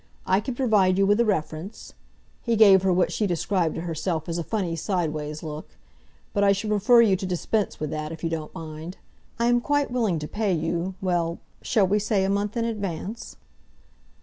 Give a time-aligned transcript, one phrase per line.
[0.25, 1.93] I could provide you with a reference—"
[2.41, 5.77] (he gave her what she described to herself as a funny, sideways look),
[6.33, 8.97] "but I should prefer you to dispense with that, if you don't mind.
[9.37, 13.37] I am quite willing to pay you—well, shall we say a month in advance?"